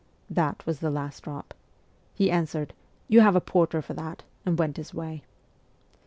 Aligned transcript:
That 0.31 0.65
was 0.65 0.79
the 0.79 0.89
last 0.89 1.21
drop. 1.21 1.53
He 2.15 2.31
answered,' 2.31 2.73
You 3.07 3.21
have 3.21 3.35
a 3.35 3.39
porter 3.39 3.83
for 3.83 3.93
that/ 3.93 4.23
and 4.47 4.57
went 4.57 4.77
his 4.77 4.95
way. 4.95 5.21